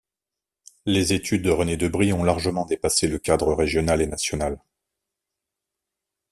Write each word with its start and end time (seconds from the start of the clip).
Les 0.87 1.13
études 1.13 1.43
de 1.43 1.51
René 1.51 1.77
Debrie 1.77 2.11
ont 2.11 2.23
largement 2.23 2.65
dépassé 2.65 3.07
le 3.07 3.19
cadre 3.19 3.53
régional 3.53 4.01
et 4.01 4.07
national. 4.07 4.59